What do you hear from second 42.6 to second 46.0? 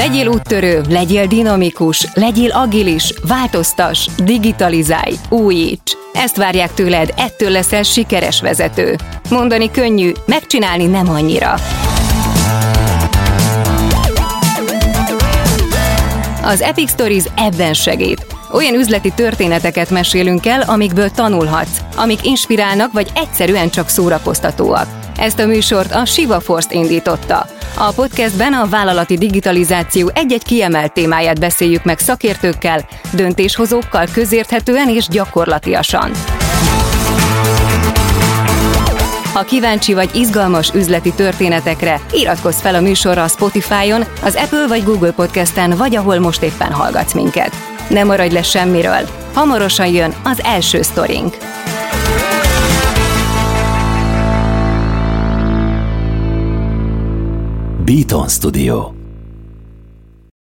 fel a műsorra a Spotify-on, az Apple vagy Google Podcasten, vagy